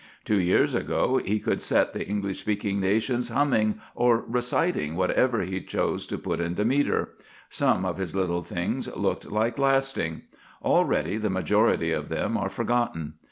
Two 0.25 0.39
years 0.41 0.73
ago 0.73 1.21
he 1.23 1.39
could 1.39 1.61
set 1.61 1.93
the 1.93 2.03
English 2.07 2.39
speaking 2.39 2.79
nations 2.79 3.29
humming 3.29 3.79
or 3.93 4.23
reciting 4.27 4.95
whatever 4.95 5.41
he 5.41 5.61
chose 5.61 6.07
to 6.07 6.17
put 6.17 6.39
into 6.39 6.65
metre. 6.65 7.13
Some 7.51 7.85
of 7.85 7.97
his 7.97 8.15
little 8.15 8.41
things 8.41 8.87
looked 8.97 9.31
like 9.31 9.59
lasting. 9.59 10.23
Already 10.65 11.17
the 11.17 11.29
majority 11.29 11.91
of 11.91 12.09
them 12.09 12.35
are 12.35 12.49
forgotten. 12.49 13.13